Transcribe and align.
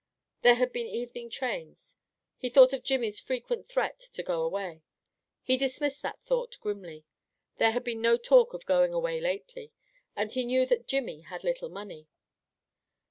There 0.41 0.55
had 0.55 0.73
been 0.73 0.87
evening 0.87 1.29
trains. 1.29 1.95
He 2.35 2.49
thought 2.49 2.73
of 2.73 2.81
Jimmy's 2.83 3.19
frequent 3.19 3.67
threat 3.67 3.99
to 3.99 4.23
go 4.23 4.41
away. 4.41 4.81
He 5.43 5.57
dismissed 5.57 6.01
that 6.01 6.23
thought 6.23 6.59
grimly. 6.59 7.05
There 7.57 7.69
had 7.69 7.83
been 7.83 8.01
no 8.01 8.17
talk 8.17 8.55
of 8.55 8.65
going 8.65 8.93
away 8.95 9.19
lately, 9.21 9.73
and 10.15 10.31
he 10.31 10.43
knew 10.43 10.65
that 10.65 10.87
Jimmy 10.87 11.21
had 11.21 11.43
little 11.43 11.69
money. 11.69 12.07